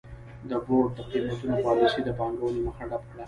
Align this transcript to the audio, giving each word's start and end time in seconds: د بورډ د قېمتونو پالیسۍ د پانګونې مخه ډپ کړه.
د 0.49 0.51
بورډ 0.65 0.89
د 0.97 0.99
قېمتونو 1.11 1.55
پالیسۍ 1.65 2.01
د 2.05 2.09
پانګونې 2.19 2.61
مخه 2.67 2.83
ډپ 2.89 3.03
کړه. 3.09 3.19